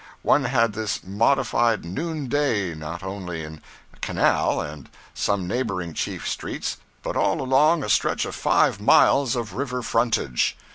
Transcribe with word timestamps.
One 0.23 0.45
had 0.45 0.73
this 0.73 1.01
modified 1.03 1.85
noonday 1.85 2.73
not 2.73 3.03
only 3.03 3.43
in 3.43 3.61
Canal 4.01 4.59
and 4.59 4.89
some 5.13 5.47
neighboring 5.47 5.93
chief 5.93 6.27
streets, 6.27 6.77
but 7.03 7.15
all 7.15 7.39
along 7.39 7.83
a 7.83 7.87
stretch 7.89 8.25
of 8.25 8.33
five 8.33 8.81
miles 8.81 9.35
of 9.35 9.53
river 9.53 9.83
frontage. 9.83 10.57